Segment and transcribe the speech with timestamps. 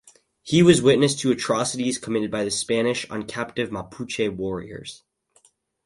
[0.41, 5.03] He was witness to atrocities committed by the Spanish on captive Mapuche warriors.